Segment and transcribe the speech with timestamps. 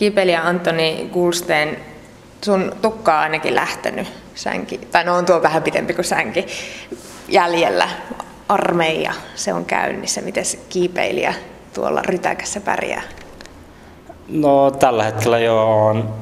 [0.00, 1.76] Kiipeilijä Antoni Gulsteen,
[2.44, 6.46] sun tukka on ainakin lähtenyt sänki, tai no on tuo vähän pidempi kuin sänki,
[7.28, 7.88] jäljellä.
[8.48, 10.20] Armeija, se on käynnissä.
[10.20, 11.34] Miten kiipeilijä
[11.74, 13.02] tuolla rytäkässä pärjää?
[14.28, 16.14] No tällä hetkellä jo on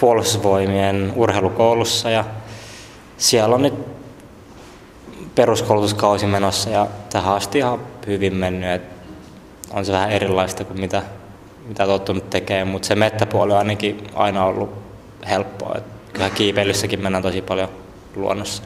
[0.00, 2.24] puolustusvoimien urheilukoulussa ja
[3.18, 3.74] siellä on nyt
[5.34, 8.82] peruskoulutuskausi menossa ja tähän asti ihan hyvin mennyt.
[9.70, 11.02] On se vähän erilaista kuin mitä,
[11.68, 14.74] mitä tottunut tekemään, mutta se mettäpuoli on ainakin aina ollut
[15.28, 15.74] helppoa.
[15.78, 17.68] Et kyllä kiipeilyssäkin mennään tosi paljon
[18.16, 18.62] luonnossa.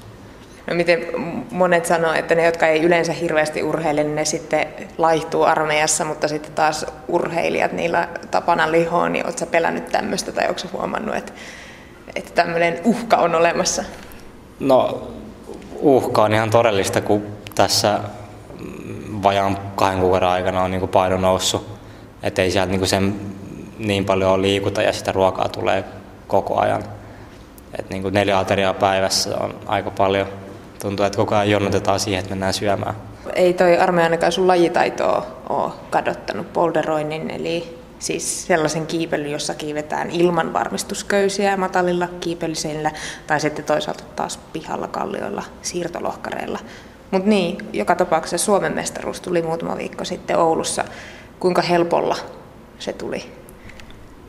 [0.67, 1.07] No miten
[1.51, 4.67] monet sanoo, että ne, jotka ei yleensä hirveästi urheile, niin ne sitten
[4.99, 10.61] laihtuu armeijassa, mutta sitten taas urheilijat, niillä tapana lihoon, niin oletko pelännyt tämmöistä tai onko
[10.73, 11.33] huomannut, että,
[12.17, 13.85] että tämmöinen uhka on olemassa?
[14.61, 15.09] No
[15.81, 18.01] uhka on ihan todellista, kun tässä
[19.23, 21.72] vajaan kahden kuukauden aikana on niin paino noussut.
[22.23, 23.15] Että ei sieltä niin sen
[23.79, 25.85] niin paljon liikuta ja sitä ruokaa tulee
[26.27, 26.85] koko ajan.
[27.79, 30.27] Et niin kuin neljä ateriaa päivässä on aika paljon.
[30.83, 32.95] Tuntuu, että koko ajan jonotetaan siihen, että mennään syömään.
[33.35, 40.11] Ei toi armeija ainakaan sun lajitaitoa ole kadottanut polderoinnin, eli siis sellaisen kiipeilyn, jossa kiivetään
[40.11, 42.91] ilman varmistusköysiä matalilla kiipeilyseillä
[43.27, 46.59] tai sitten toisaalta taas pihalla kallioilla siirtolohkareilla.
[47.11, 50.85] Mutta niin, joka tapauksessa Suomen mestaruus tuli muutama viikko sitten Oulussa.
[51.43, 52.17] Kuinka helpolla
[52.79, 53.33] se tuli?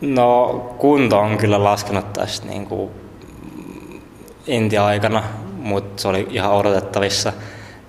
[0.02, 2.92] No kunto on kyllä laskenut tässä niin kuin
[4.48, 5.24] Intia-aikana,
[5.56, 7.34] mutta se oli ihan odotettavissa.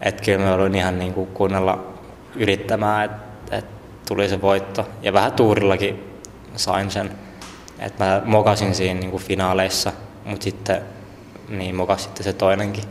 [0.01, 1.85] Että kyllä me olin ihan niin kuin kunnolla
[2.37, 3.65] yrittämään, että et
[4.09, 4.87] tuli se voitto.
[5.03, 6.21] Ja vähän tuurillakin
[6.57, 7.11] sain sen.
[7.79, 9.93] Että mä mokasin siinä niin kuin finaaleissa,
[10.25, 10.83] mutta sitten
[11.49, 12.85] niin mokas sitten se toinenkin.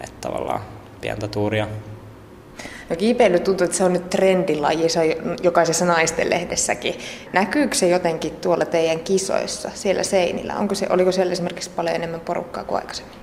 [0.00, 0.60] Että tavallaan
[1.00, 1.68] pientä tuuria.
[2.90, 6.94] No kiipeily tuntuu, että se on nyt trendilaji, se on jokaisessa naisten lehdessäkin.
[7.32, 10.56] Näkyykö se jotenkin tuolla teidän kisoissa, siellä seinillä?
[10.56, 13.16] Onko se, oliko siellä esimerkiksi paljon enemmän porukkaa kuin aikaisemmin?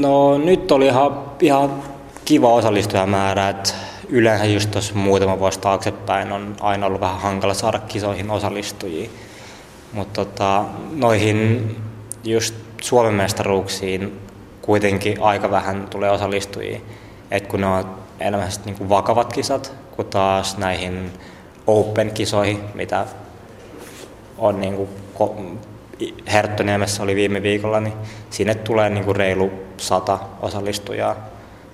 [0.00, 1.82] No nyt oli ihan, ihan
[2.24, 3.70] kiva osallistujamäärä, että
[4.08, 9.10] yleensä just tuossa muutama vuosi taaksepäin on aina ollut vähän hankala saada kisoihin osallistujia.
[9.92, 11.76] Mutta tota, noihin
[12.24, 14.20] just Suomen mestaruuksiin
[14.62, 16.80] kuitenkin aika vähän tulee osallistujia.
[17.30, 21.10] Et kun ne on enemmän niin kuin vakavat kisat, kuin taas näihin
[21.66, 23.06] Open-kisoihin, mitä
[24.38, 25.58] on niin kuin
[26.32, 27.94] Herttoniemessä oli viime viikolla, niin
[28.30, 31.16] sinne tulee niin kuin reilu sata osallistujaa.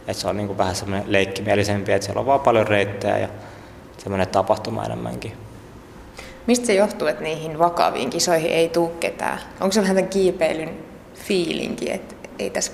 [0.09, 3.29] Et se on niin kuin vähän semmoinen leikkimielisempi, että siellä on vaan paljon reittejä ja
[3.99, 5.33] semmoinen tapahtuma enemmänkin.
[6.47, 9.39] Mistä se johtuu, että niihin vakaviin kisoihin ei tule ketään?
[9.61, 10.85] Onko se vähän tämän kiipeilyn
[11.15, 12.73] fiilinki, että ei tässä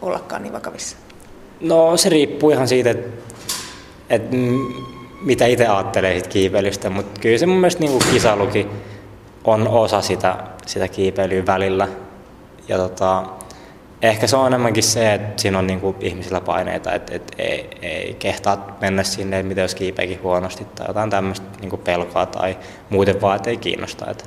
[0.00, 0.96] ollakaan niin vakavissa?
[1.62, 3.08] No se riippuu ihan siitä, että,
[4.10, 4.36] että
[5.20, 8.70] mitä itse ajattelee siitä kiipeilystä, mutta kyllä se mun mielestä niin kuin kisailukin
[9.44, 10.36] on osa sitä,
[10.66, 11.88] sitä kiipeilyä välillä.
[12.68, 13.24] Ja tota,
[14.02, 17.70] ehkä se on enemmänkin se, että siinä on niin kuin ihmisillä paineita, että, että ei,
[17.82, 22.58] ei kehtaa mennä sinne, että mitä jos kiipeäkin huonosti tai jotain tämmöistä niin pelkoa tai
[22.90, 24.10] muuten vaan, että ei kiinnosta.
[24.10, 24.24] Että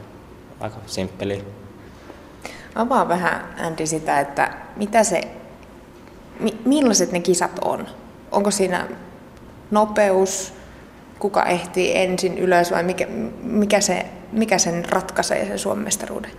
[0.60, 1.42] aika simppeliä.
[2.76, 5.22] Avaa vähän Andy sitä, että mitä se,
[6.40, 7.88] mi, millaiset ne kisat on?
[8.32, 8.88] Onko siinä
[9.72, 10.54] nopeus,
[11.20, 13.08] kuka ehtii ensin ylös vai mikä,
[13.42, 16.32] mikä, se, mikä sen ratkaisee sen Suomen mestaruuden?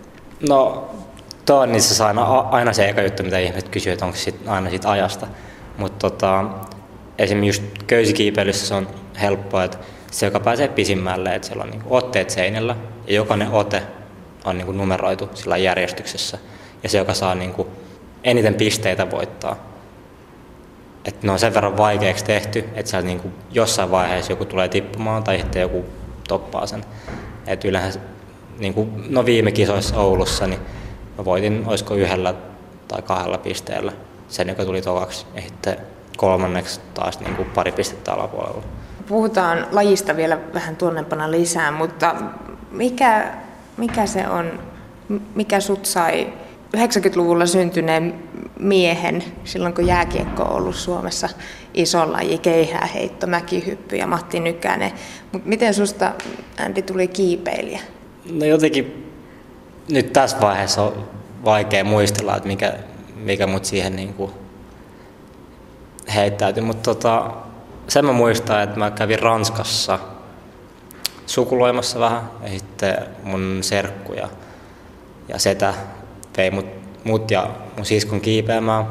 [0.48, 0.90] No,
[1.46, 4.70] tuo on niissä aina, aina se eka juttu, mitä ihmiset kysyy, että onko sit aina
[4.70, 5.26] siitä ajasta.
[5.78, 6.44] Mutta tota,
[7.18, 8.88] esimerkiksi just köysikiipeilyssä se on
[9.20, 9.78] helppoa, että
[10.10, 12.76] se, joka pääsee pisimmälle, että siellä on niin otteet seinällä
[13.06, 13.82] ja jokainen ote
[14.44, 16.38] on niin numeroitu sillä järjestyksessä.
[16.82, 17.54] Ja se, joka saa niin
[18.24, 19.75] eniten pisteitä voittaa.
[21.06, 24.68] Että ne on sen verran vaikeaksi tehty, että siellä niin kuin jossain vaiheessa joku tulee
[24.68, 25.84] tippumaan tai sitten joku
[26.28, 26.84] toppaa sen.
[27.46, 28.00] Et yleensä
[28.58, 30.60] niin kuin, no viime kisoissa Oulussa, niin
[31.18, 32.34] mä voitin, olisiko yhdellä
[32.88, 33.92] tai kahdella pisteellä
[34.28, 35.26] sen, joka tuli tokaksi.
[35.34, 35.76] Ja sitten
[36.16, 38.62] kolmanneksi taas niin kuin pari pistettä alapuolella.
[39.08, 42.14] Puhutaan lajista vielä vähän tuonnepana lisää, mutta
[42.70, 43.34] mikä
[43.76, 44.60] mikä se on,
[45.34, 46.32] mikä sut sai
[46.76, 48.14] 90-luvulla syntyneen
[48.58, 51.28] miehen, silloin kun jääkiekko on ollut Suomessa
[51.74, 54.92] iso laji, keihääheitto, mäkihyppy ja Matti Nykänen.
[55.32, 56.12] Mutta miten susta,
[56.66, 57.80] Andy, tuli kiipeilijä?
[58.30, 59.12] No jotenkin
[59.90, 61.08] nyt tässä vaiheessa on
[61.44, 62.74] vaikea muistella, että mikä,
[63.16, 64.30] mikä mut siihen niin kuin
[66.14, 66.62] heittäytyi.
[66.62, 67.30] Mutta tota,
[67.88, 69.98] sen mä muistan, että mä kävin Ranskassa–
[71.26, 74.28] sukuloimassa vähän ja sitten mun serkku ja,
[75.28, 75.74] ja setä
[76.36, 76.66] vei mut,
[77.06, 78.86] mut ja mun siskon kiipeämään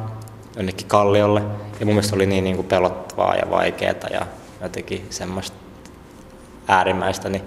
[0.56, 1.42] jonnekin kalliolle
[1.80, 4.28] ja mun mielestä oli niin, niin kuin pelottavaa ja vaikeaa ja
[4.62, 5.58] jotenkin semmoista
[6.68, 7.42] äärimmäistä, niin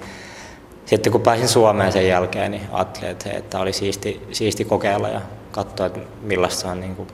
[0.87, 5.21] sitten kun pääsin Suomeen sen jälkeen, niin ajattelin, että, että oli siisti, siisti kokeilla ja
[5.53, 7.09] katsoa, että millaista on niin kuin,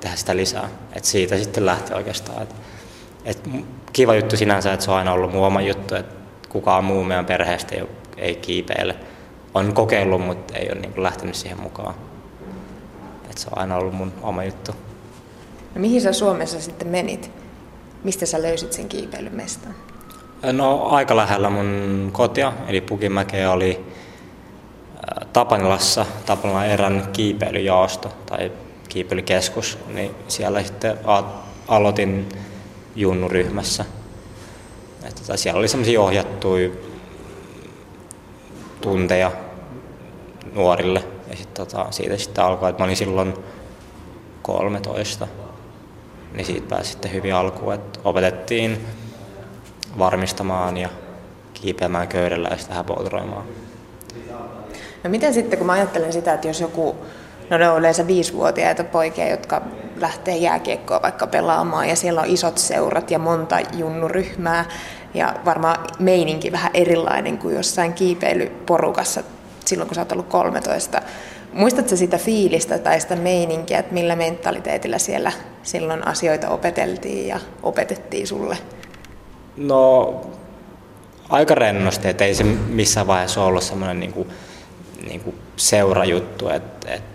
[0.00, 0.68] tehdä sitä lisää.
[0.92, 2.42] Et siitä sitten lähti oikeastaan.
[2.42, 2.54] Et,
[3.24, 3.50] et
[3.92, 6.14] kiva juttu sinänsä, että se on aina ollut mun oma juttu, että
[6.48, 7.84] kukaan muu meidän perheestä ei,
[8.16, 8.96] ei kiipeile.
[9.54, 11.94] On kokeillut, mutta ei ole niin kuin lähtenyt siihen mukaan.
[13.34, 14.72] Et se on aina ollut mun oma juttu.
[15.74, 17.30] No mihin sä Suomessa sitten menit?
[18.04, 19.74] Mistä sä löysit sen kiipeilymestan?
[20.52, 23.84] No aika lähellä mun kotia, eli Pukimäkeä oli
[25.32, 28.52] Tapanilassa, Tapanilan erän kiipeilyjaosto tai
[28.88, 30.98] kiipeilykeskus, niin siellä sitten
[31.68, 32.28] aloitin
[32.96, 33.84] junnuryhmässä.
[35.04, 36.70] Että siellä oli semmoisia ohjattuja
[38.80, 39.32] tunteja
[40.52, 41.04] nuorille.
[41.34, 43.34] Ja sit, tota, siitä sitten alkoi, että mä olin silloin
[44.42, 45.26] 13.
[46.34, 48.86] Niin siitä pääsi sitten hyvin alkuun, että opetettiin
[49.98, 50.88] varmistamaan ja
[51.54, 53.44] kiipeämään köydellä ja sitä poltoroimaan.
[55.04, 56.96] No miten sitten, kun mä ajattelen sitä, että jos joku,
[57.50, 59.62] no ne on yleensä viisivuotiaita poikia, jotka
[59.96, 64.64] lähtee jääkiekkoa vaikka pelaamaan ja siellä on isot seurat ja monta junnuryhmää
[65.14, 69.22] ja varmaan meininki vähän erilainen kuin jossain kiipeilyporukassa
[69.68, 71.02] silloin, kun sä oot ollut 13.
[71.52, 75.32] Muistatko sitä fiilistä tai sitä meininkiä, että millä mentaliteetillä siellä
[75.62, 78.58] silloin asioita opeteltiin ja opetettiin sulle?
[79.56, 80.20] No
[81.28, 84.28] aika rennosti, että ei se missään vaiheessa ollut semmoinen niin kuin,
[85.08, 87.14] niin kuin seurajuttu, että, että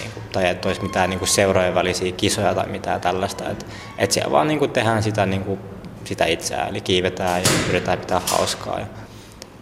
[0.00, 3.50] niin kuin, tai että olisi mitään niin kuin seurojen välisiä kisoja tai mitään tällaista.
[3.50, 3.66] Että,
[3.98, 5.58] että siellä vaan niin kuin tehdään sitä, niin kuin,
[6.04, 8.80] sitä itseään, eli kiivetään ja yritetään pitää hauskaa.
[8.80, 8.86] Ja,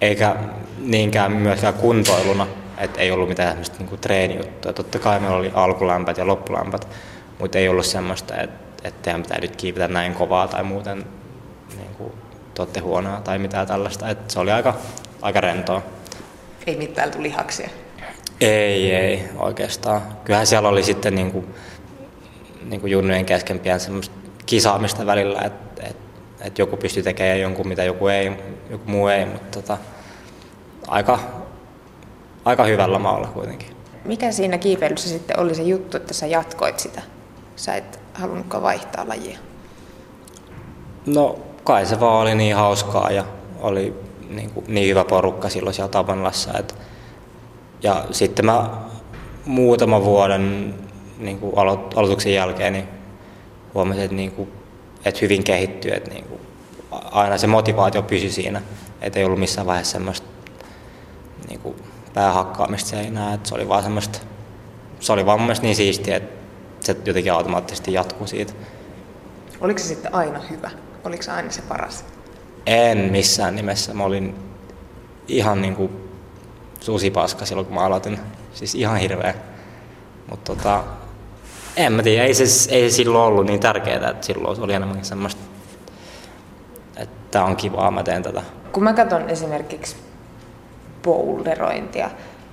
[0.03, 0.37] eikä
[0.79, 2.47] niinkään myöskään kuntoiluna,
[2.79, 4.73] että ei ollut mitään semmoista niin kuin treenijuttua.
[4.73, 6.89] Totta kai meillä oli alkulämpät ja loppulämpät,
[7.39, 11.05] mutta ei ollut semmoista, että, että teidän pitää nyt kiivetä näin kovaa tai muuten
[11.77, 12.13] niin kuin,
[12.73, 14.09] te huonoa tai mitään tällaista.
[14.09, 14.75] Et se oli aika,
[15.23, 15.83] aika rentoa.
[16.67, 17.69] Ei mitään lihaksia?
[18.41, 20.03] Ei, ei oikeastaan.
[20.25, 21.47] Kyllähän siellä oli sitten niin kuin,
[22.65, 24.15] niin kuin junnujen kesken pian semmoista
[24.47, 25.97] kisaamista välillä, että et,
[26.41, 28.33] et joku pystyi tekemään jonkun, mitä joku, ei,
[28.71, 29.79] joku muu ei, mutta tota,
[30.93, 31.19] aika,
[32.45, 33.69] aika hyvällä maalla kuitenkin.
[34.05, 37.03] Mikä siinä kiipeilyssä sitten oli se juttu, että sä jatkoit sitä?
[37.57, 39.39] Sä et halunnutko vaihtaa lajia?
[41.07, 43.25] No kai se vaan oli niin hauskaa ja
[43.61, 43.95] oli
[44.29, 46.59] niin, kuin, niin hyvä porukka silloin siellä Tapanlassa.
[46.59, 46.75] Et,
[47.83, 48.71] ja sitten mä
[49.47, 50.75] muutaman vuoden
[51.19, 52.89] niin kuin alo- aloituksen jälkeen niin
[53.75, 54.53] huomasin, että, niin kuin,
[55.05, 56.41] että hyvin kehittyy, että niin kuin,
[56.91, 58.63] aina se motivaatio pysyi siinä,
[59.01, 60.32] että ei ollut missään vaiheessa semmoista
[61.49, 61.77] niin kuin,
[62.15, 64.19] päähakkaamista seinää, että se oli vaan semmoista,
[65.01, 66.43] se oli vaan mun niin siistiä, että
[66.81, 68.53] se jotenkin automaattisesti jatkuu siitä.
[69.61, 70.71] Oliko se sitten aina hyvä?
[71.05, 72.05] Oliko se aina se paras?
[72.67, 73.95] En missään nimessä.
[73.95, 74.35] Mä olin
[75.29, 75.91] ihan niin kuin
[76.81, 78.19] susipaska silloin, kun mä aloitin.
[78.55, 79.35] Siis ihan hirveä.
[80.31, 80.85] Mutta tota,
[81.77, 84.75] en mä tiedä, ei se, ei se silloin ollut niin tärkeää, että silloin se oli
[84.75, 85.43] enemmänkin semmoista,
[86.97, 88.43] että on kivaa, mä teen tätä.
[88.73, 89.97] Kun mä katson esimerkiksi
[91.03, 92.11] boulderointia,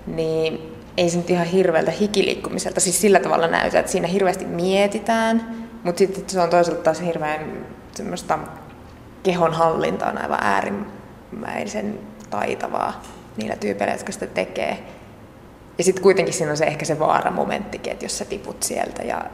[0.07, 5.67] niin ei se nyt ihan hirveältä hikiliikkumiselta siis sillä tavalla näytä, että siinä hirveästi mietitään,
[5.83, 7.65] mutta sitten se on toisaalta taas hirveän
[7.95, 8.39] semmoista
[9.23, 9.53] kehon
[10.17, 11.99] aivan äärimmäisen
[12.29, 13.01] taitavaa
[13.37, 14.79] niillä tyypeillä, jotka sitä tekee.
[15.77, 19.25] Ja sitten kuitenkin siinä on se ehkä se vaaramomenttikin, että jos sä tiput sieltä ja,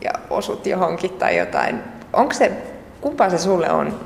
[0.00, 1.80] ja osut johonkin tai jotain.
[2.12, 2.52] Onko se,
[3.00, 4.00] kumpaa se sulle on?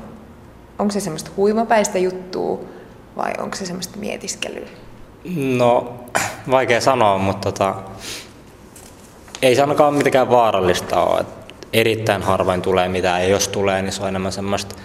[0.79, 2.59] Onko se semmoista huimapäistä juttua
[3.19, 4.67] vai onko se semmoista mietiskelyä?
[5.35, 5.93] No,
[6.51, 7.75] vaikea sanoa, mutta tota,
[9.41, 11.25] ei se ainakaan mitenkään vaarallista ole.
[11.73, 14.75] Erittäin harvoin tulee mitään, ja jos tulee, niin se on enemmän semmoista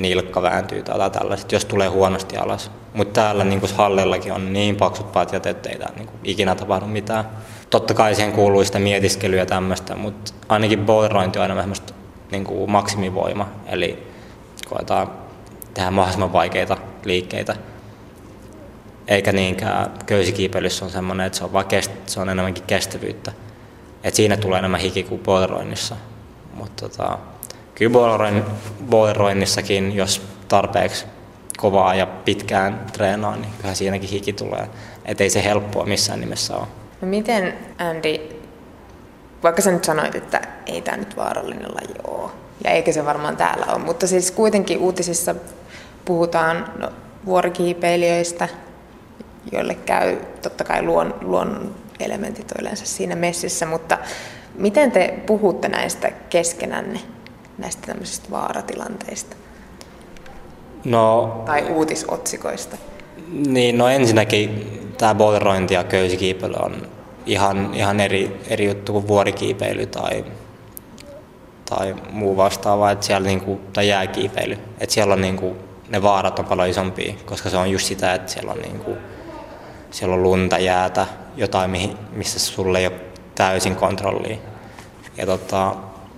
[0.00, 2.70] nilkka vääntyy tai tällaiset, jos tulee huonosti alas.
[2.94, 7.28] Mutta täällä niin hallillakin on niin paksut patjat, että ei täällä niin ikinä tapahdu mitään.
[7.70, 11.94] Totta kai siihen kuuluu sitä mietiskelyä ja tämmöistä, mutta ainakin boilerointi on enemmän semmoista
[12.30, 14.06] niin maksimivoima, eli
[14.68, 15.10] koetaan
[15.74, 17.56] tehdä mahdollisimman vaikeita liikkeitä.
[19.08, 23.32] Eikä niinkään köysikiipeilyssä on semmoinen, että se on, kest- se on enemmänkin kestävyyttä.
[24.04, 25.96] Et siinä tulee enemmän hiki kuin boileroinnissa.
[26.54, 27.18] Mutta tota,
[27.74, 27.98] kyllä
[28.90, 31.06] boileroinnissakin, jos tarpeeksi
[31.56, 34.68] kovaa ja pitkään treenaa, niin kyllä siinäkin hiki tulee.
[35.04, 36.66] Et ei se helppoa missään nimessä ole.
[37.00, 38.36] No miten Andy,
[39.42, 42.30] vaikka sä nyt sanoit, että ei tämä nyt vaarallinen laji ole,
[42.64, 45.34] ja eikä se varmaan täällä ole, mutta siis kuitenkin uutisissa
[46.04, 46.92] puhutaan no,
[47.24, 48.48] vuorikiipeilijöistä,
[49.52, 53.98] joille käy totta kai luon, luonnon elementit on yleensä siinä messissä, mutta
[54.54, 57.00] miten te puhutte näistä keskenänne,
[57.58, 59.36] näistä tämmöisistä vaaratilanteista?
[60.84, 62.76] No, tai uutisotsikoista?
[63.46, 64.68] Niin, no ensinnäkin
[64.98, 66.86] tämä boulderointi ja köysikiipeily on
[67.26, 70.24] ihan, ihan eri, eri juttu kuin vuorikiipeily tai,
[71.70, 74.58] tai muu vastaava, että siellä niinku, tai jääkiipeily.
[74.80, 75.56] Että siellä on niinku,
[75.88, 78.96] ne vaarat on paljon isompia, koska se on just sitä, että siellä on, niinku,
[79.92, 81.06] siellä on lunta, jäätä,
[81.36, 83.00] jotain, missä sulle ei ole
[83.34, 84.36] täysin kontrollia.
[85.16, 85.74] Ja tota,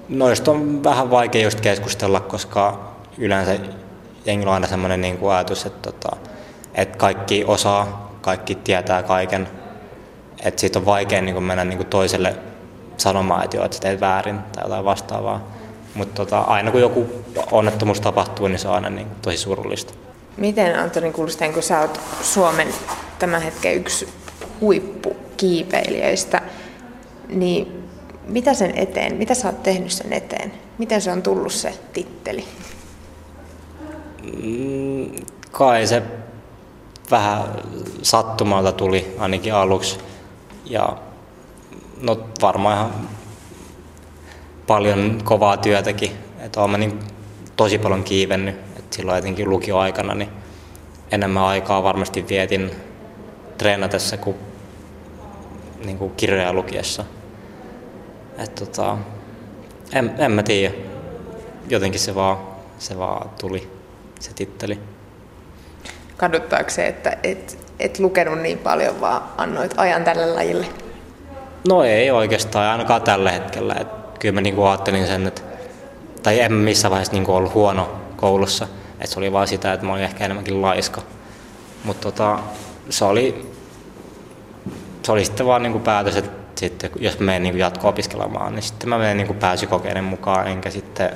[0.09, 3.59] noista on vähän vaikea just keskustella, koska yleensä
[4.25, 6.17] jengillä on aina semmoinen niin kuin ajatus, että, tota,
[6.75, 9.49] että kaikki osaa, kaikki tietää kaiken.
[10.45, 12.37] Että siitä on vaikea niin kuin mennä niin kuin toiselle
[12.97, 15.49] sanomaan, että joo, että teet väärin tai jotain vastaavaa.
[15.95, 19.95] Mutta tota, aina kun joku onnettomuus tapahtuu, niin se on aina niin tosi surullista.
[20.37, 22.69] Miten Antoni Kulsten, kun sä oot Suomen
[23.19, 24.09] tämän hetken yksi
[24.61, 26.43] huippukiipeilijöistä,
[27.29, 27.85] niin
[28.27, 30.53] mitä sen eteen, mitä sä oot tehnyt sen eteen?
[30.79, 32.45] Miten se on tullut se titteli?
[34.43, 35.11] Mm,
[35.51, 36.03] kai se
[37.11, 37.43] vähän
[38.03, 39.99] sattumalta tuli ainakin aluksi.
[40.65, 40.97] Ja
[42.01, 43.09] no varmaan ihan
[44.67, 46.11] paljon kovaa työtäkin.
[46.41, 46.99] Että olen niin
[47.57, 48.57] tosi paljon kiivennyt.
[48.79, 50.31] Et silloin etenkin lukioaikana niin
[51.11, 52.71] enemmän aikaa varmasti vietin
[53.59, 54.37] treenatessa kuin,
[55.85, 57.05] niin kuin kirjoja lukiessa.
[58.39, 58.99] Et tota,
[59.93, 60.75] en, en mä tiedä.
[61.69, 62.39] Jotenkin se vaan,
[62.79, 63.71] se vaan tuli,
[64.21, 64.79] se titteli.
[66.17, 70.67] Kaduttaako se, että et, et lukenut niin paljon, vaan annoit ajan tälle lajille?
[71.69, 73.75] No ei oikeastaan, ainakaan tällä hetkellä.
[73.75, 75.43] Et kyllä mä niinku ajattelin sen, että
[76.23, 78.69] tai en missään vaiheessa niinku ollut huono koulussa.
[79.01, 81.03] Et se oli vaan sitä, että mä olin ehkä enemmänkin laiska.
[81.85, 82.39] Mutta tota,
[82.91, 83.47] se oli,
[85.03, 88.89] se oli sitten vaan niinku päätös, että sitten jos mä menen niin jatko-opiskelemaan, niin sitten
[88.89, 91.11] mä menen niin pääsykokeiden mukaan, enkä sitten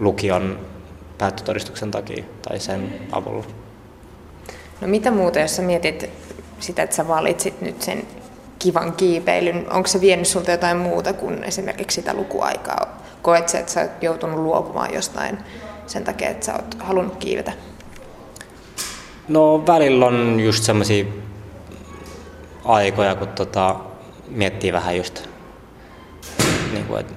[0.00, 0.58] lukion
[1.18, 3.44] päättötodistuksen takia tai sen avulla.
[4.80, 6.10] No mitä muuta, jos sä mietit
[6.60, 8.06] sitä, että sä valitsit nyt sen
[8.58, 13.02] kivan kiipeilyn, onko se vienyt sulta jotain muuta kuin esimerkiksi sitä lukuaikaa?
[13.22, 15.38] Koet sä, että sä oot joutunut luopumaan jostain
[15.86, 17.52] sen takia, että sä oot halunnut kiivetä?
[19.28, 21.04] No välillä on just semmoisia
[22.64, 23.76] aikoja, kun tota,
[24.28, 25.28] miettii vähän just,
[26.72, 27.14] niin kuin, että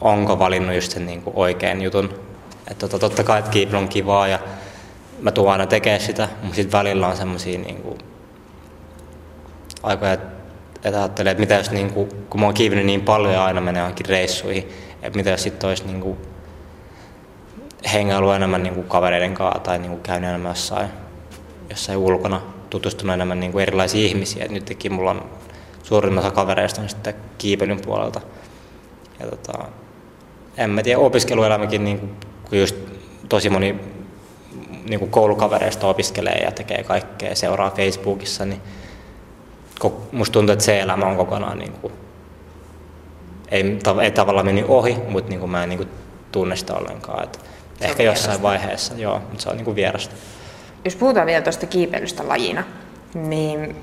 [0.00, 2.14] onko valinnut just sen niin kuin oikean jutun.
[2.70, 4.38] Että tota, totta kai, että on kivaa ja
[5.20, 7.98] mä tuun aina tekemään sitä, mutta sitten välillä on semmoisia niin kuin,
[9.82, 13.44] aikoja, että ajattelee, että mitä jos, niin kuin, kun mä oon kiivennyt niin paljon ja
[13.44, 14.68] aina menee johonkin reissuihin,
[15.02, 16.18] että mitä jos sitten olisi niin kuin,
[17.92, 20.88] hengailu enemmän niin kuin kavereiden kanssa tai niin kuin käynyt enemmän jossain,
[21.70, 24.44] jossain ulkona tutustunut enemmän niin kuin erilaisiin ihmisiin.
[24.44, 25.30] Et nytkin mulla on
[25.82, 28.20] suurin osa kavereista on sitten kiipelyn puolelta.
[29.20, 29.64] Ja tota,
[30.56, 32.16] en mä tiedä, opiskeluelämäkin, niin kuin,
[32.48, 32.76] kun just
[33.28, 33.80] tosi moni
[34.88, 38.60] niin kuin koulukavereista opiskelee ja tekee kaikkea, seuraa Facebookissa, niin
[40.12, 41.92] musta tuntuu, että se elämä on kokonaan niin kuin,
[43.50, 45.88] ei, ei tavallaan meni ohi, mutta niin kuin mä en niin kuin
[46.32, 47.24] tunne sitä ollenkaan.
[47.24, 47.38] Että
[47.84, 48.42] ehkä jossain vierasta.
[48.42, 50.14] vaiheessa, joo, mutta se on niin kuin vierasta.
[50.84, 52.64] Jos puhutaan vielä tuosta kiipeilystä lajina,
[53.14, 53.76] niin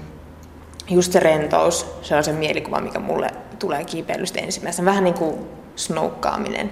[0.89, 3.29] just se rentous, se on se mielikuva, mikä mulle
[3.59, 4.85] tulee kiipeilystä ensimmäisenä.
[4.85, 5.35] Vähän niin kuin
[5.75, 6.71] snoukkaaminen.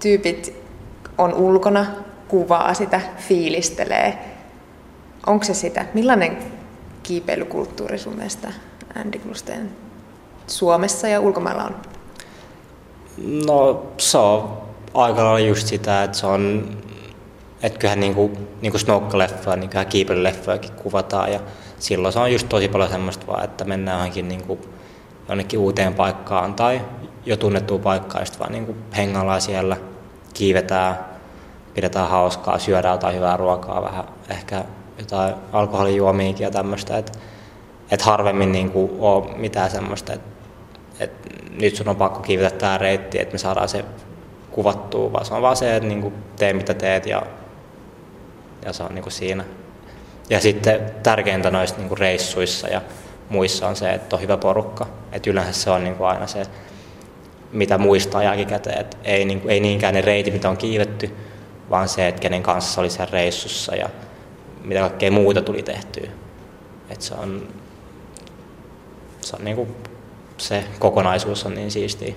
[0.00, 0.54] Tyypit
[1.18, 1.86] on ulkona,
[2.28, 4.18] kuvaa sitä, fiilistelee.
[5.26, 5.86] Onko se sitä?
[5.94, 6.38] Millainen
[7.02, 8.48] kiipeilykulttuuri sun mielestä
[8.94, 9.70] Andy Glusteen
[10.46, 11.76] Suomessa ja ulkomailla on?
[13.46, 16.68] No se on aika lailla just sitä, että se on
[17.62, 18.30] että kyllähän niinku,
[18.60, 21.32] niinku snokkaleffoja, niin kyllähän kiipeilyleffojakin kuvataan.
[21.32, 21.40] Ja
[21.78, 24.58] silloin se on just tosi paljon semmoista vaan, että mennään johonkin niinku
[25.28, 26.80] jonnekin uuteen paikkaan tai
[27.26, 29.76] jo tunnettuun paikkaan, sitten vaan niinku hengaillaan siellä,
[30.34, 30.98] kiivetään,
[31.74, 34.64] pidetään hauskaa, syödään jotain hyvää ruokaa, vähän ehkä
[34.98, 37.12] jotain alkoholijuomiinkin ja tämmöistä, että
[37.90, 40.28] et harvemmin niinku ole mitään semmoista, että
[41.00, 41.12] et
[41.60, 43.84] nyt sun on pakko kiivetä tämä reitti, että me saadaan se
[44.50, 47.22] kuvattua, vaan se on vaan se, että niinku tee mitä teet ja
[48.64, 49.44] ja se on niin kuin siinä.
[50.30, 52.82] Ja sitten tärkeintä noissa niin kuin reissuissa ja
[53.28, 54.86] muissa on se, että on hyvä porukka.
[55.12, 56.42] Et yleensä se on niin kuin aina se,
[57.52, 58.80] mitä muistaa jälkikäteen.
[58.80, 61.10] Et ei, niin kuin, ei niinkään ne reitit, mitä on kiivetty,
[61.70, 63.88] vaan se, että kenen kanssa oli siellä reissussa ja
[64.64, 66.10] mitä kaikkea muuta tuli tehtyä.
[66.90, 67.48] Et se on,
[69.20, 69.76] se, on niin kuin,
[70.38, 72.14] se kokonaisuus on niin siistiä.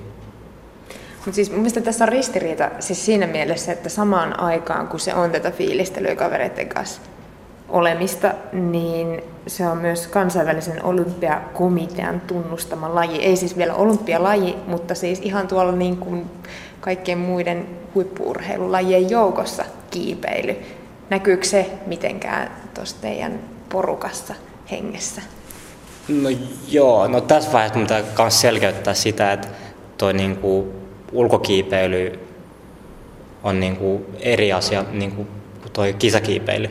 [1.26, 5.14] Mutta siis mun mielestä tässä on ristiriita siis siinä mielessä, että samaan aikaan kun se
[5.14, 7.02] on tätä fiilistelyä kavereiden kanssa
[7.70, 13.26] olemista, niin se on myös kansainvälisen olympiakomitean tunnustama laji.
[13.26, 16.26] Ei siis vielä olympialaji, mutta siis ihan tuolla niin kuin
[16.80, 20.56] kaikkien muiden huippuurheilulajien joukossa kiipeily.
[21.10, 24.36] näkyykö se mitenkään tuossa teidän porukassa
[24.72, 25.22] hengessä?
[26.08, 26.30] No
[26.68, 29.48] joo, no tässä vaiheessa pitää myös selkeyttää sitä, että
[29.98, 30.81] tuo niinku
[31.12, 32.20] ulkokiipeily
[33.44, 35.28] on niinku eri asia niinku
[35.62, 36.70] kuin tuo kisakiipeily.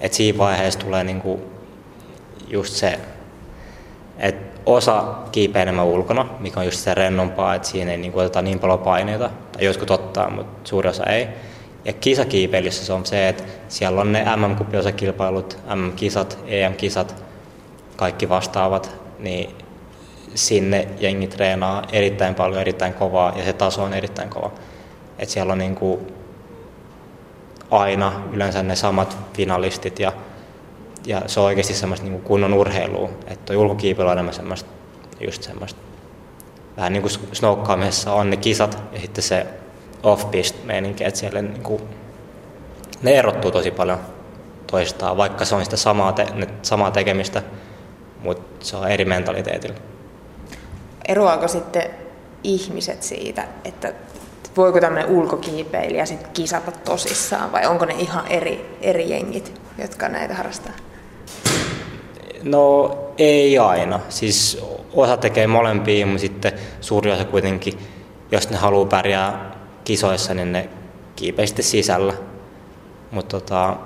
[0.00, 1.40] Et siinä vaiheessa tulee niinku
[2.48, 2.98] just se,
[4.18, 8.42] että osa kiipeää enemmän ulkona, mikä on just se rennompaa, että siinä ei niinku oteta
[8.42, 11.28] niin paljon paineita, tai joskus ottaa, mutta suuri osa ei.
[11.84, 17.14] Ja kisakiipeilyssä se on se, että siellä on ne MM-kupiosakilpailut, MM-kisat, EM-kisat,
[17.96, 19.50] kaikki vastaavat, niin
[20.34, 24.52] sinne jengi treenaa erittäin paljon, erittäin kovaa ja se taso on erittäin kova.
[25.18, 26.00] Et siellä on niin kuin
[27.70, 30.12] aina yleensä ne samat finalistit ja,
[31.06, 33.10] ja se on oikeasti semmoista niin kuin kunnon urheilua.
[33.26, 33.62] Että tuo
[34.06, 34.70] on enemmän semmoista,
[35.20, 35.80] just semmoista
[36.76, 39.46] vähän niin kuin snoukkaamisessa on ne kisat ja sitten se
[40.02, 41.82] off-pist meininki, että siellä niin kuin,
[43.02, 43.98] ne erottuu tosi paljon
[44.70, 46.26] toistaan, vaikka se on sitä samaa, te,
[46.62, 47.42] samaa tekemistä,
[48.22, 49.78] mutta se on eri mentaliteetillä.
[51.08, 51.90] Eroaako sitten
[52.44, 53.92] ihmiset siitä, että
[54.56, 60.34] voiko tämmöinen ulkokiipeilijä sitten kisata tosissaan vai onko ne ihan eri, eri jengit, jotka näitä
[60.34, 60.72] harrastaa?
[62.42, 64.00] No ei aina.
[64.08, 67.78] Siis osa tekee molempia, mutta sitten suuri osa kuitenkin,
[68.32, 69.50] jos ne haluaa pärjää
[69.84, 70.68] kisoissa, niin ne
[71.16, 72.14] kiipee sitten sisällä.
[73.10, 73.76] Mutta tota,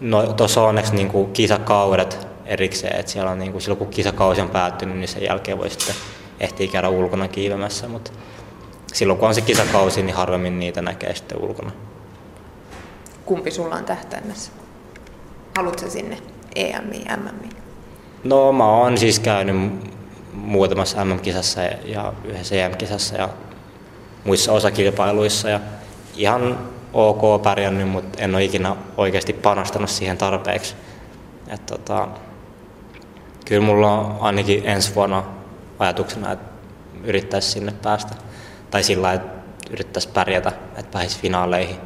[0.00, 3.88] no, tuossa on onneksi niin kuin kisakaudet erikseen, että siellä on niin kuin, silloin kun
[3.88, 5.94] kisakausi on päättynyt, niin sen jälkeen voi sitten
[6.40, 8.10] ehtiä käydä ulkona kiivemässä, mutta
[8.92, 11.72] silloin kun on se kisakausi, niin harvemmin niitä näkee sitten ulkona.
[13.26, 14.52] Kumpi sulla on tähtäimessä?
[15.56, 16.18] Haluatko sinne
[16.56, 17.48] EMI, MMI?
[18.24, 19.56] No mä oon siis käynyt
[20.32, 23.28] muutamassa MM-kisassa ja yhdessä EM-kisassa ja
[24.24, 25.60] muissa osakilpailuissa ja
[26.16, 26.58] ihan
[26.92, 30.74] ok pärjännyt, mutta en ole ikinä oikeasti panostanut siihen tarpeeksi.
[31.48, 32.08] Et tota,
[33.44, 35.24] kyllä mulla on ainakin ensi vuonna
[35.80, 36.50] ajatuksena, että
[37.04, 38.14] yrittäisi sinne päästä.
[38.70, 39.40] Tai sillä että
[39.70, 41.76] yrittäisi pärjätä, että pääsisi finaaleihin.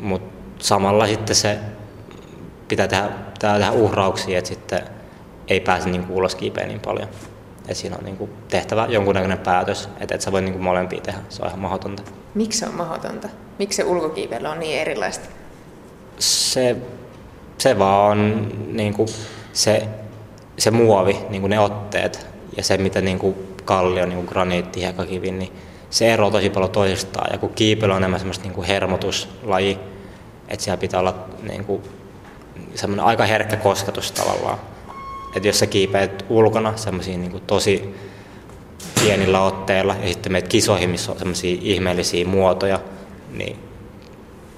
[0.00, 1.58] Mutta samalla sitten se
[2.68, 4.80] pitää tehdä, pitää tehdä uhrauksia, että sitten
[5.48, 7.08] ei pääse niin ulos kiipeen niin paljon.
[7.68, 11.00] Et siinä on niin kuin tehtävä jonkunnäköinen päätös, että et sä voi niin kuin molempia
[11.00, 11.18] tehdä.
[11.28, 12.02] Se on ihan mahdotonta.
[12.34, 13.28] Miksi se on mahdotonta?
[13.58, 15.28] Miksi se ulkokiipeily on niin erilaista?
[16.18, 16.76] Se,
[17.58, 19.08] se vaan on niin kuin
[19.52, 19.88] se,
[20.58, 23.34] se muovi, niin kuin ne otteet ja se, mitä niin kuin
[23.64, 25.52] kallio, niin kuin graniitti, hiekakivi, niin
[25.90, 27.32] se eroaa tosi paljon toisistaan.
[27.32, 29.78] Ja kun kiipeily on enemmän semmoista niin kuin hermotuslaji,
[30.48, 31.82] että siellä pitää olla niin kuin,
[32.74, 34.58] semmoinen aika herkkä kosketus tavallaan
[35.36, 37.94] että jos sä kiipeät ulkona semmoisiin niin tosi
[39.00, 42.80] pienillä otteilla ja sitten meet kisoihin, missä on semmoisia ihmeellisiä muotoja,
[43.32, 43.58] niin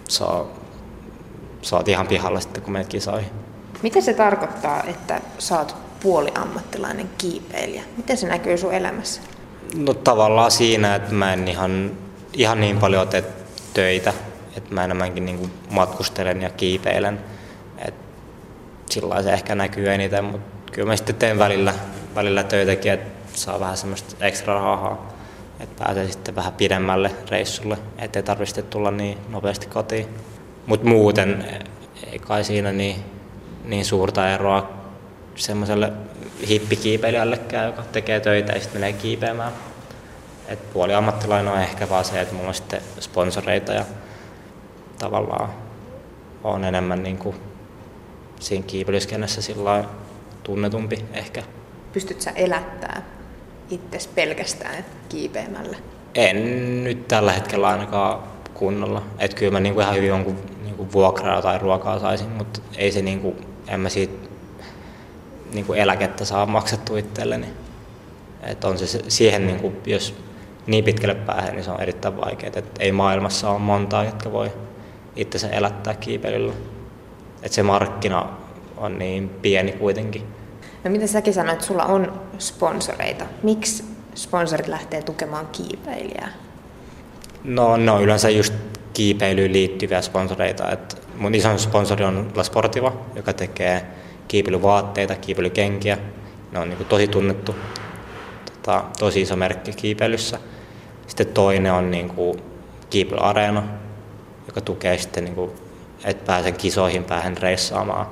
[0.08, 0.46] saa,
[1.62, 3.30] saat ihan pihalla sitten, kun meet kisoihin.
[3.82, 7.82] Mitä se tarkoittaa, että saat puoliammattilainen kiipeilijä?
[7.96, 9.20] Miten se näkyy sun elämässä?
[9.76, 11.90] No tavallaan siinä, että mä en ihan,
[12.32, 13.24] ihan niin paljon tee
[13.74, 14.12] töitä,
[14.56, 17.20] että mä enemmänkin niin matkustelen ja kiipeilen.
[17.88, 17.94] Et
[18.90, 21.74] sillä se ehkä näkyy eniten, mutta kyllä mä sitten teen välillä,
[22.14, 25.12] välillä töitäkin, että saa vähän semmoista ekstra rahaa,
[25.60, 30.06] että pääsee sitten vähän pidemmälle reissulle, ettei tarvitse tulla niin nopeasti kotiin.
[30.66, 31.44] Mutta muuten
[32.12, 32.96] ei kai siinä niin,
[33.64, 34.83] niin suurta eroa
[35.34, 35.92] semmoiselle
[36.48, 39.52] hippikiipeilijällekään, joka tekee töitä ja sitten menee kiipeämään.
[40.48, 43.84] Et puoli ammattilainen on ehkä vaan se, että mulla on sitten sponsoreita ja
[44.98, 45.48] tavallaan
[46.44, 47.36] on enemmän niin kuin
[48.40, 49.84] siinä kiipeilyskennessä sillä
[50.42, 51.42] tunnetumpi ehkä.
[51.92, 53.02] Pystyt sä elättää
[53.70, 55.76] itse pelkästään kiipeämällä?
[56.14, 58.22] En nyt tällä hetkellä ainakaan
[58.54, 59.02] kunnolla.
[59.18, 63.02] Et kyllä mä niinku ihan hyvin jonkun niinku vuokraa tai ruokaa saisin, mutta ei se
[63.02, 63.36] niinku,
[63.68, 64.28] en mä siitä
[65.54, 67.46] niinku eläkettä saa maksettua itselleni.
[68.42, 70.14] Et on se siihen, niinku, jos
[70.66, 72.52] niin pitkälle pääsee, niin se on erittäin vaikeaa.
[72.56, 74.52] Et ei maailmassa ole montaa, jotka voi
[75.16, 76.52] itsensä elättää kiipeilyllä.
[77.42, 78.28] Et se markkina
[78.76, 80.22] on niin pieni kuitenkin.
[80.84, 83.24] No miten säkin sanoit, että sulla on sponsoreita.
[83.42, 86.32] Miksi sponsorit lähtee tukemaan kiipeilijää?
[87.44, 88.54] No ne on yleensä just
[88.92, 90.70] kiipeilyyn liittyviä sponsoreita.
[90.70, 93.86] Et mun iso sponsori on La Sportiva, joka tekee
[94.28, 95.98] kiipeilyvaatteita, kiipeilykenkiä.
[96.52, 97.54] Ne on niin tosi tunnettu,
[98.44, 100.38] tota, tosi iso merkki kiipeilyssä.
[101.06, 102.42] Sitten toinen on niin kuin
[102.90, 103.62] kiipeilyareena,
[104.46, 105.50] joka tukee sitten, niin kuin,
[106.04, 108.06] että pääsen kisoihin, pääsen reissaamaan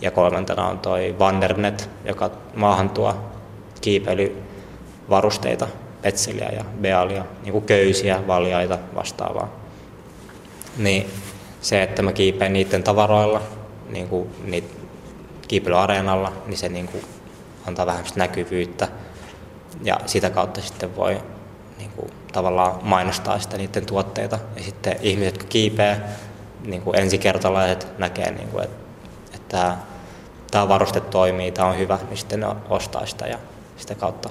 [0.00, 3.14] ja kolmantena on toi Wandernet, joka maahan tuo
[3.80, 5.68] kiipeilyvarusteita,
[6.02, 9.48] petseliä ja bealia, niin kuin köysiä, valjaita vastaavaa.
[10.76, 11.06] Niin
[11.60, 13.42] se, että mä kiipeen niiden tavaroilla,
[13.90, 14.81] niin kuin niitä
[15.52, 17.04] kiipeilyareenalla, niin se niin kuin
[17.68, 18.88] antaa vähän näkyvyyttä
[19.82, 21.22] ja sitä kautta sitten voi
[21.78, 24.38] niin kuin, tavallaan mainostaa sitä niiden tuotteita.
[24.56, 26.00] Ja sitten ihmiset, jotka kiipee,
[26.64, 28.76] niin kuin ensikertalaiset näkee, niin kuin, että,
[29.34, 29.76] että
[30.50, 33.38] tämä varuste toimii, tämä on hyvä, niin sitten ne ostaa sitä ja
[33.76, 34.30] sitä kautta.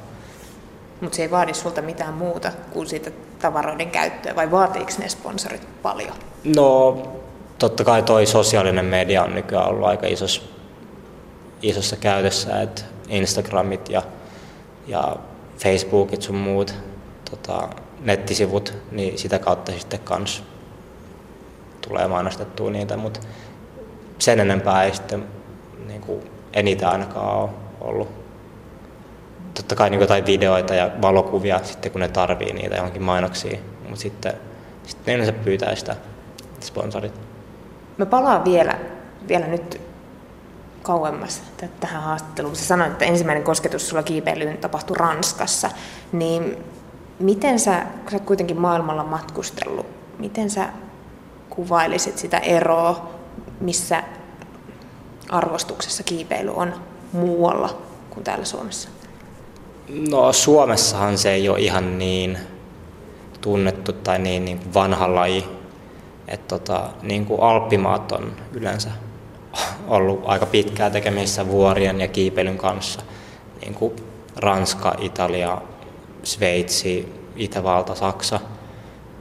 [1.02, 5.82] Mutta se ei vaadi sulta mitään muuta kuin siitä tavaroiden käyttöä, vai vaatiiko ne sponsorit
[5.82, 6.14] paljon?
[6.44, 6.98] No,
[7.60, 10.42] totta kai toi sosiaalinen media on nykyään ollut aika isossa,
[11.62, 14.02] isossa käytössä, että Instagramit ja,
[14.88, 15.16] ja
[15.58, 16.74] Facebookit sun muut
[17.32, 17.70] tota,
[18.00, 20.44] nettisivut, niin sitä kautta sitten kans
[21.88, 23.20] tulee mainostettua niitä, mutta
[24.20, 25.26] sen enempää ei sitten
[25.88, 27.50] niin kuin eniten ainakaan ole
[27.82, 28.08] ollut.
[29.54, 34.02] Totta kai niin jotain videoita ja valokuvia sitten kun ne tarvii niitä johonkin mainoksiin, mutta
[34.02, 34.34] sitten,
[34.88, 35.96] sitten ne yleensä pyytää sitä
[36.62, 37.14] sponsorit.
[37.98, 38.80] Mä palaan vielä,
[39.28, 39.82] vielä nyt
[40.82, 41.42] kauemmas
[41.80, 42.56] tähän haastatteluun.
[42.56, 45.70] Sä sanoit, että ensimmäinen kosketus sulla kiipeilyyn tapahtui Ranskassa.
[46.12, 46.58] Niin
[47.20, 49.86] miten sä, kun sä kuitenkin maailmalla matkustellut,
[50.20, 50.70] miten sä
[51.50, 53.10] kuvailisit sitä eroa,
[53.62, 54.04] missä
[55.30, 56.74] arvostuksessa kiipeily on
[57.14, 57.78] muualla
[58.10, 58.90] kuin täällä Suomessa?
[60.10, 62.38] No Suomessahan se ei ole ihan niin
[63.42, 65.46] tunnettu tai niin, niin vanha laji.
[66.28, 68.92] Että tota, niin kuin Alppimaat on yleensä
[69.88, 73.02] ollut aika pitkää tekemisissä vuorien ja kiipeilyn kanssa.
[73.62, 73.96] Niin kuin
[74.36, 75.62] Ranska, Italia,
[76.24, 78.40] Sveitsi, Itävalta, Saksa,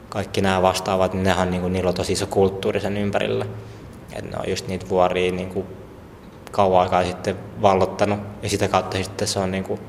[0.08, 3.46] kaikki nämä vastaavat, niin nehän niin kuin, niillä on tosi iso kulttuuri sen ympärillä.
[4.12, 5.66] Et ne on just niitä vuoria niin kuin
[6.50, 9.80] kauan aikaa sitten vallottanut ja sitä kautta sitten se on niin kuin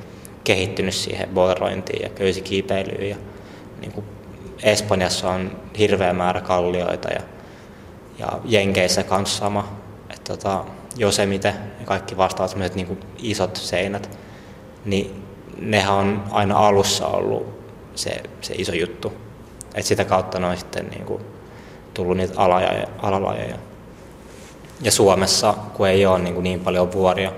[0.43, 3.09] kehittynyt siihen bolerointiin ja köysikiipeilyyn.
[3.09, 3.15] Ja
[3.81, 4.05] niin kuin
[4.63, 7.21] Espanjassa on hirveä määrä kallioita ja,
[8.19, 9.80] ja Jenkeissä kanssa sama.
[10.23, 14.17] Tota, Josemite ja kaikki vastaavat sellaiset niin isot seinät,
[14.85, 15.23] niin
[15.59, 17.61] nehän on aina alussa ollut
[17.95, 19.13] se, se iso juttu.
[19.75, 21.21] Et sitä kautta ne on sitten niin kuin
[21.93, 23.55] tullut niitä alaja, alalajeja.
[24.81, 27.31] Ja Suomessa, kun ei ole niin, kuin niin paljon vuoria,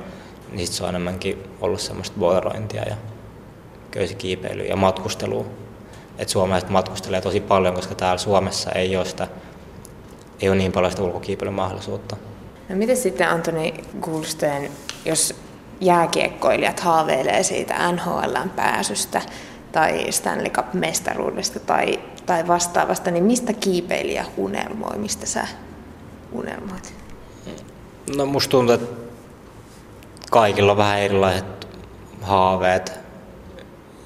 [0.51, 2.95] niin sit se on enemmänkin ollut semmoista boilerointia ja
[3.91, 5.45] köysikiipeilyä ja matkustelua.
[6.17, 9.27] Et suomalaiset matkustelee tosi paljon, koska täällä Suomessa ei ole, sitä,
[10.41, 12.17] ei ole niin paljon sitä ulkokiipeilyn mahdollisuutta.
[12.69, 14.71] No miten sitten Antoni Gulsteen,
[15.05, 15.35] jos
[15.81, 19.21] jääkiekkoilijat haaveilee siitä NHLn pääsystä
[19.71, 25.47] tai Stanley Cup-mestaruudesta tai, tai vastaavasta, niin mistä kiipeilijä unelmoi, mistä sä
[26.31, 26.93] unelmoit?
[28.17, 28.95] No musta tuntuu, että
[30.31, 31.67] kaikilla on vähän erilaiset
[32.21, 32.99] haaveet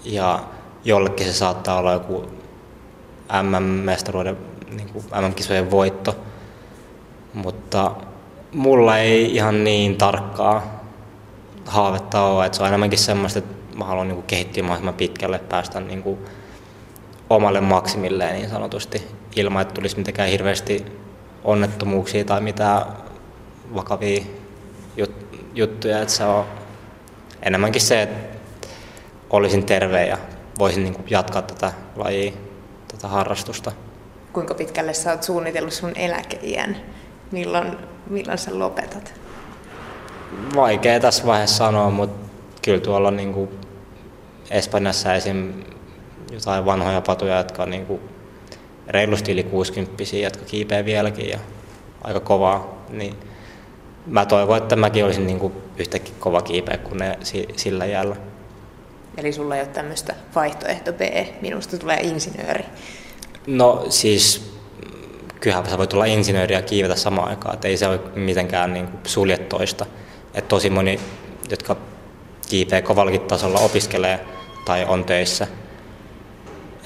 [0.03, 0.43] ja
[0.83, 2.25] jollekin se saattaa olla joku
[3.41, 4.37] MM-mestaruuden,
[4.69, 4.89] niin
[5.21, 6.15] MM-kisojen voitto,
[7.33, 7.91] mutta
[8.57, 10.83] mulla ei ihan niin tarkkaa
[11.65, 15.79] haavetta ole, että se on enemmänkin semmoista, että mä haluan niin kehittyä mahdollisimman pitkälle, päästä
[15.79, 16.19] niin kuin
[17.29, 20.85] omalle maksimilleen niin sanotusti, ilman että tulisi mitenkään hirveästi
[21.43, 22.81] onnettomuuksia tai mitään
[23.75, 24.23] vakavia
[24.97, 26.45] jut- juttuja, että se on
[27.43, 28.37] enemmänkin se, että
[29.29, 30.17] olisin terve ja
[30.59, 32.31] voisin niin kuin jatkaa tätä lajia,
[32.87, 33.71] tätä harrastusta.
[34.33, 36.77] Kuinka pitkälle sä oot suunnitellut sun eläkeiän?
[37.31, 37.77] Milloin,
[38.09, 39.13] milloin sä lopetat?
[40.55, 42.29] Vaikea tässä vaiheessa sanoa, mutta
[42.61, 43.49] kyllä tuolla niin kuin
[44.51, 45.53] Espanjassa esim.
[46.31, 48.01] jotain vanhoja patuja, jotka on niin kuin
[48.87, 51.39] reilusti yli 60 jotka kiipeää vieläkin ja
[52.03, 53.15] aika kovaa, niin
[54.07, 57.19] mä toivon, että mäkin olisin niin kuin yhtäkkiä kova kiipeä kuin ne
[57.55, 58.15] sillä jäällä.
[59.17, 61.01] Eli sulla ei ole tämmöistä vaihtoehto B,
[61.41, 62.63] minusta tulee insinööri.
[63.47, 64.56] No siis
[65.39, 68.87] kyllähän sä voit olla insinööri ja kiivetä samaan aikaan, että ei se ole mitenkään niin
[68.87, 69.85] kuin sulje toista.
[70.33, 70.99] Et tosi moni,
[71.49, 71.75] jotka
[72.49, 74.19] kiipeä kovallakin tasolla, opiskelee
[74.65, 75.47] tai on töissä.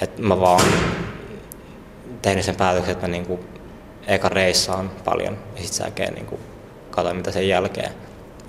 [0.01, 0.61] Et mä vaan
[2.21, 3.39] tehnyt sen päätöksen, että mä niin kuin
[4.07, 6.39] eka reissaan paljon ja sitten säkeen niin
[6.89, 7.91] katsoin mitä sen jälkeen.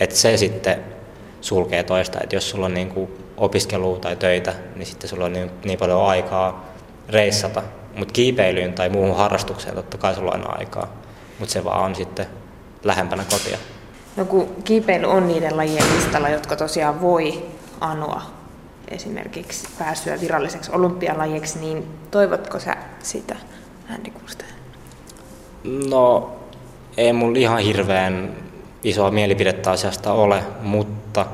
[0.01, 0.85] Että se sitten
[1.41, 5.33] sulkee toista, että jos sulla on niin kuin opiskelua tai töitä, niin sitten sulla on
[5.33, 6.73] niin, niin paljon aikaa
[7.09, 7.63] reissata.
[7.97, 10.87] Mutta kiipeilyyn tai muuhun harrastukseen totta kai sulla on aikaa,
[11.39, 12.27] mutta se vaan on sitten
[12.85, 13.59] lähempänä kotia.
[14.17, 17.45] No kun kiipeily on niiden lajien listalla, jotka tosiaan voi
[17.81, 18.23] anoa
[18.89, 23.37] esimerkiksi pääsyä viralliseksi olympialajiksi, niin toivotko sä sitä,
[23.95, 24.49] Andy Kusten?
[25.89, 26.33] No,
[26.97, 28.37] ei mulla ihan hirveän
[28.85, 31.27] isoa mielipidettä asiasta ole, mutta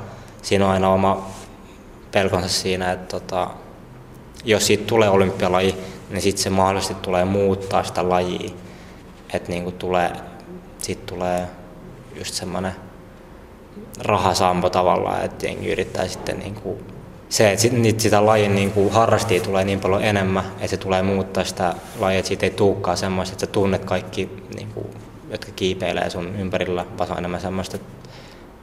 [0.43, 1.27] siinä on aina oma
[2.13, 3.51] pelkonsa siinä, että tota,
[4.45, 5.75] jos siitä tulee olympialaji,
[6.11, 8.51] niin sitten se mahdollisesti tulee muuttaa sitä lajia.
[9.33, 10.13] että niin tulee,
[10.79, 11.47] siitä tulee
[12.19, 12.73] just semmoinen
[13.99, 16.79] rahasampo tavallaan, että jengi yrittää sitten niin kuin
[17.29, 21.03] se, että sit, sitä lajin niin kuin harrastia tulee niin paljon enemmän, että se tulee
[21.03, 24.87] muuttaa sitä lajia, että siitä ei tuukkaa semmoista, että sä tunnet kaikki, niin kuin,
[25.31, 27.79] jotka kiipeilee sun ympärillä, vaan on enemmän semmoista.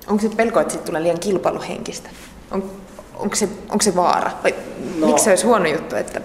[0.08, 2.10] Onko se pelko, että siitä tulee liian kilpailuhenkistä?
[2.52, 2.72] On,
[3.16, 4.32] onko, se, onko se vaara?
[4.44, 4.56] Vai
[5.00, 6.22] no, miksi se olisi huono juttu, että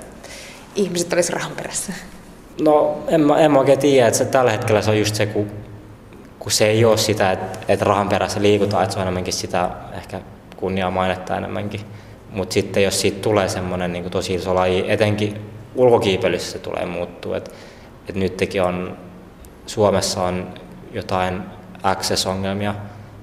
[0.74, 1.92] ihmiset olisivat rahan perässä?
[2.60, 5.26] No en mä, en mä oikein tiedä, että se, tällä hetkellä se on just se,
[5.26, 5.50] kun,
[6.38, 9.70] kun se ei ole sitä, että, että rahan perässä liikutaan, että se on enemmänkin sitä
[9.92, 10.20] ehkä
[10.56, 11.80] kunniaa mainetta enemmänkin.
[12.30, 15.40] Mutta sitten jos siitä tulee semmoinen niin tosi iso laji, etenkin
[15.74, 17.36] ulkokiipeilyssä se tulee muuttua.
[17.36, 17.54] Et,
[18.08, 18.96] et nytkin on,
[19.66, 20.54] Suomessa on
[20.92, 21.42] jotain
[21.82, 22.74] access-ongelmia,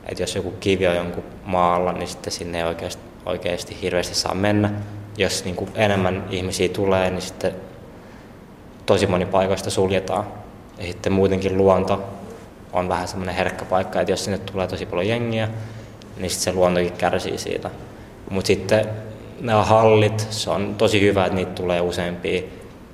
[0.06, 4.36] että jos joku kivi on jonkun maalla, niin sitten sinne ei oikeasti, oikeasti hirveästi saa
[4.36, 4.72] mennä.
[5.18, 7.56] Jos niin kuin enemmän ihmisiä tulee, niin sitten
[8.86, 10.24] tosi moni paikoista suljetaan.
[10.78, 12.04] Ja sitten muutenkin luonto
[12.74, 15.50] on vähän semmoinen herkkä paikka, että jos sinne tulee tosi paljon jengiä,
[16.18, 17.70] niin sitten se luontokin kärsii siitä.
[18.30, 18.86] Mutta sitten
[19.42, 22.42] nämä hallit, se on tosi hyvä, että niitä tulee useampia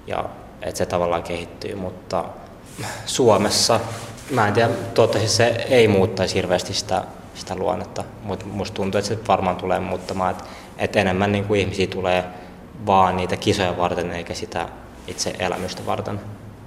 [0.07, 0.25] ja
[0.61, 2.25] että se tavallaan kehittyy, mutta
[3.05, 3.79] Suomessa,
[4.31, 7.03] mä en tiedä, toivottavasti se ei muuttaisi hirveästi sitä,
[7.35, 10.43] sitä luonnetta, mutta musta tuntuu, että se varmaan tulee muuttamaan, että,
[10.77, 12.23] että enemmän niin kuin ihmisiä tulee
[12.85, 14.69] vaan niitä kisoja varten eikä sitä
[15.07, 16.19] itse elämystä varten.